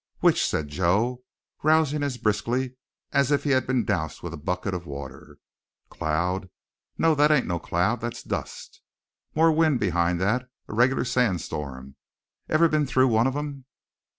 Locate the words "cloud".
5.91-6.49, 7.59-8.01